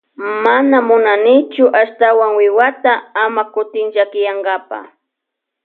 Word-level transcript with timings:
Mana 0.43 0.77
munanichu 0.87 1.65
ashtawan 1.81 2.31
wiwata 2.39 2.93
ama 3.23 3.43
kutin 3.53 3.87
llakiyankapa. 3.93 4.79